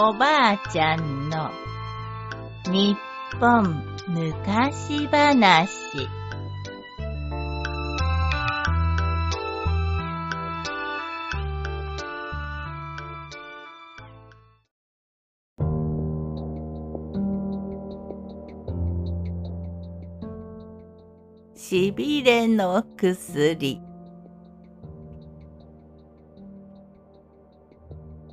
[0.00, 1.50] おばあちゃんの
[2.70, 2.96] 日
[3.40, 5.68] 本昔話。
[21.56, 23.87] しびれの薬。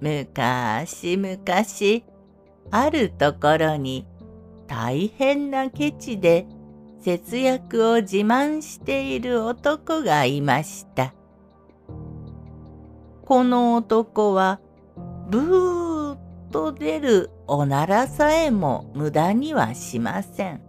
[0.02, 2.04] むかしむかし
[2.72, 4.06] あるところに
[4.68, 6.48] 大変なケチで
[7.02, 11.14] 節約を自慢している男がいました。
[13.24, 14.60] この男は
[15.30, 16.18] ブーッ
[16.52, 20.62] と出るおならさえも無駄にはしません。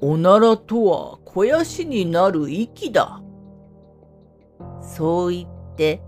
[0.00, 3.20] おならとは肥やしになる息だ。
[4.80, 6.00] そう言って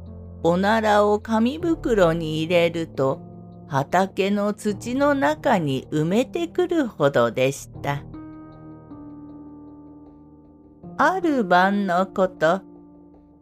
[0.43, 3.21] おならを紙袋に入れると
[3.69, 8.03] 畑の土の中に埋めてくるほどでした。
[10.97, 12.61] ある晩のこと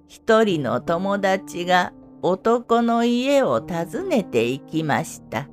[0.06, 5.48] 一人の友達が男の家を訪ねて行きました。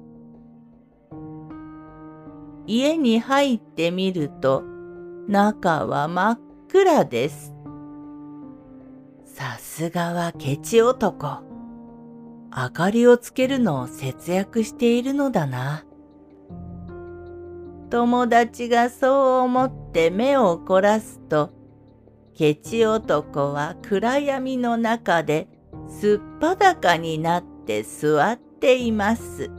[2.68, 4.64] 家に入ってみると
[5.28, 7.55] 中は真っ暗です。
[9.38, 11.44] さすがはケチ男。
[12.56, 15.84] 明かりをつけるのを節約しているのだな。
[17.90, 21.52] 友達がそう思って目を凝らすと、
[22.34, 25.50] ケチ男は暗闇の中で
[25.90, 29.52] すっぱだかになって座っています。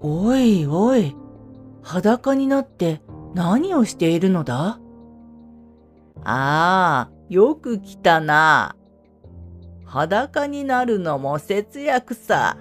[0.00, 1.16] おいおい、
[1.82, 3.00] 裸になって
[3.32, 4.78] 何をしているのだ？
[6.24, 8.74] ああ、よく来たな。
[9.84, 12.56] 裸になるのも節約さ。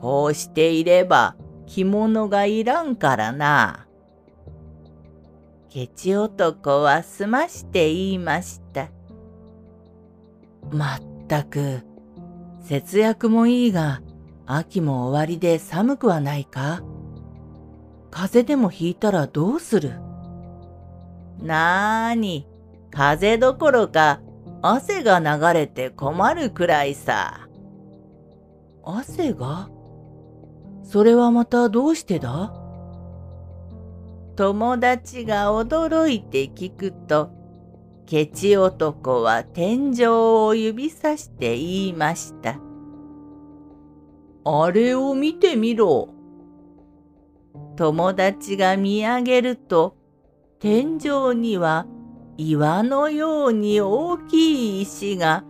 [0.00, 1.36] こうしていれば
[1.66, 3.86] 着物がいらんからな。
[5.68, 8.88] ケチ男は済まして言いました。
[10.70, 11.82] まったく、
[12.62, 14.00] 節約もいいが、
[14.46, 16.82] 秋も終わりで寒くはないか？
[18.10, 19.92] 風邪でもひいたらどうする？
[21.42, 22.46] なーに、
[22.98, 24.20] 風どころか
[24.60, 27.46] 汗が流れて困るくらいさ。
[28.82, 29.70] 汗が？
[30.82, 32.52] それはまたどうしてだ？
[34.34, 37.30] 友達が驚いて聞くと、
[38.04, 42.58] ケチ男は天井を指さして言いました。
[44.44, 46.08] あれを見てみろ。
[47.76, 49.94] 友達が見上げると、
[50.58, 51.86] 天井には
[52.40, 55.42] 岩のように大きい石が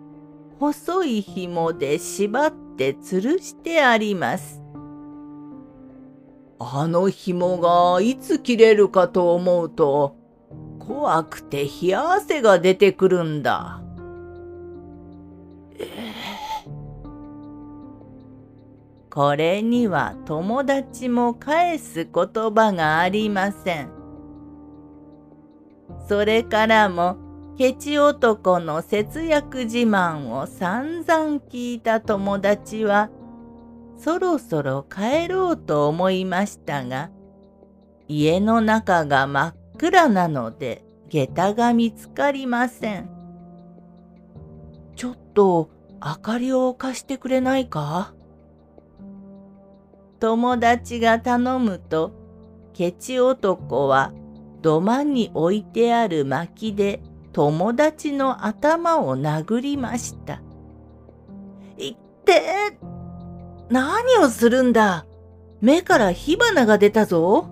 [0.59, 4.63] 細い紐で縛って吊るしてあります。
[6.59, 10.17] あの紐がいつ切れるかと思うと
[10.79, 13.83] 怖くて冷や汗が出てくるんだ。
[19.11, 23.98] これには友達も返す言葉がありません。
[26.09, 27.17] それからも
[27.57, 33.11] ケチ男の節約自慢を散々聞いた友達は
[33.97, 37.11] そろそろ帰ろうと思いましたが
[38.07, 43.11] 家の中が真っ暗なので下駄が見つかりません。
[44.95, 45.71] ちょっと
[46.05, 48.13] 明かりを貸してくれないか？
[50.21, 52.13] 友達が頼むと
[52.73, 54.13] ケチ男は
[54.63, 57.01] 土間に置いてある薪で
[57.33, 60.43] 友達の頭を殴りました。
[61.77, 62.79] いって
[63.71, 65.07] 何をするんだ？
[65.61, 67.49] 目から火花が出たぞ。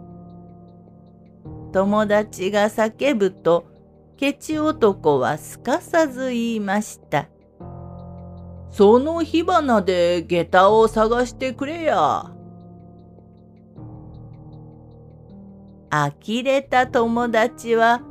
[1.72, 3.66] 友達が叫ぶと、
[4.16, 7.28] ケチ男はすかさず言いました。
[8.70, 12.32] その火花で下駄を探してくれや。
[15.96, 18.02] 呆れた友達は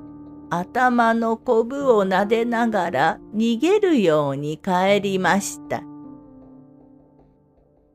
[0.50, 5.84] 頭のこぶをなでながら逃げるように帰りました。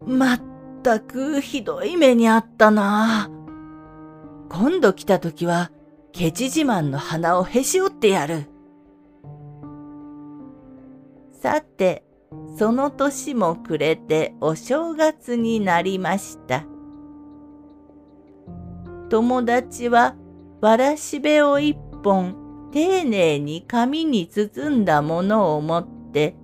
[0.07, 0.41] まっ
[0.83, 3.31] たくひどい目にあったな。
[4.49, 5.71] 今度来た時は
[6.13, 8.47] ケチ自慢の鼻をへし折ってやる。
[11.41, 12.05] さて、
[12.59, 16.65] その年も暮れてお正月になりました。
[19.11, 20.15] 友達は
[20.61, 26.37] わらしべを一本丁寧に紙に包んだものを持って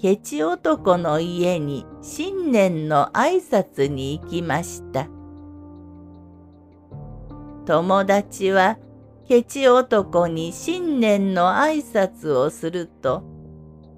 [0.00, 5.08] ケチ男の家に新年の挨拶に行きました。
[7.66, 8.78] 友達は
[9.28, 13.24] ケチ男に新年の挨拶をすると、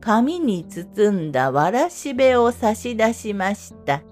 [0.00, 4.02] 紙に包んだわらしべを差し出しました。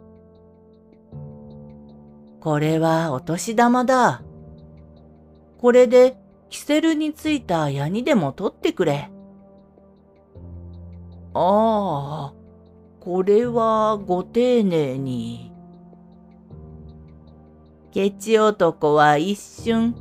[2.47, 4.23] これはお年玉だ。
[5.59, 6.17] これで
[6.49, 9.11] キセルについた矢にでも取ってくれ。
[11.35, 12.33] ああ、
[13.01, 15.53] これはご丁寧に。
[17.91, 19.97] ケチ男は一瞬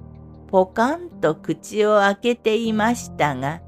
[0.46, 3.64] ポカンと口を開けていましたが、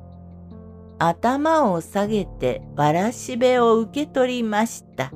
[1.00, 5.12] 頭を下げてわらしべを受け取りました。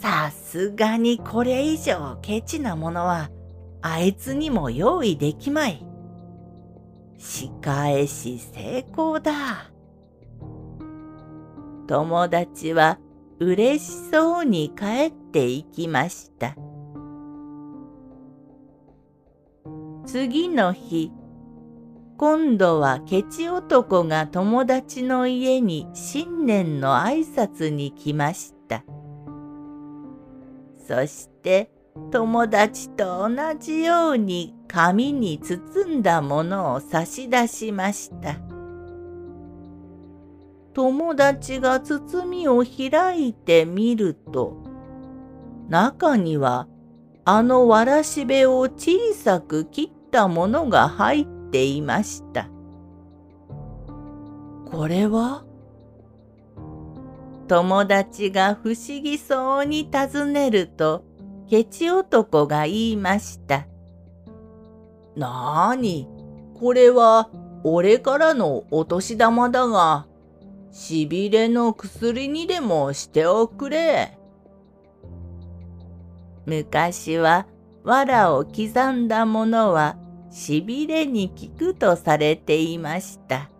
[0.00, 3.30] さすがにこれ以上ケチなものは
[3.82, 5.84] あいつにも用意できまい。
[7.18, 9.70] 仕返し成功だ。
[11.88, 12.98] 友達は
[13.40, 16.54] 嬉しそうに帰っていきました。
[20.06, 21.12] 次の日、
[22.16, 28.57] 今度はケチ男が友達の家に新年の挨拶に来ました。
[30.88, 31.70] そして
[32.10, 38.40] 友達と同じように紙に包んだものを差し出しました。
[40.72, 44.56] 友達が包みを開いてみると、
[45.68, 46.68] 中には
[47.26, 52.48] あのわらしべを小さく切ったものが入っていました。
[54.70, 55.44] これは
[57.48, 61.04] 友達が不思議そうに尋ねると、
[61.48, 63.66] ケチ男が言いました。
[65.16, 66.06] なーに、
[66.60, 67.30] これは
[67.64, 70.06] 俺からのお年玉だが、
[70.70, 74.18] しびれの薬にでもしておくれ。
[76.44, 77.46] 昔は
[77.82, 79.96] 藁を刻んだものは
[80.30, 83.50] しびれに効くとされていました。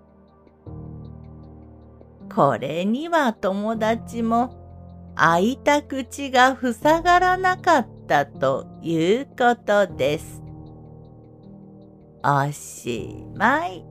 [2.39, 4.55] これには友達も
[5.17, 10.41] 開いた口が塞がらなかったということです。
[12.23, 13.88] おしまい。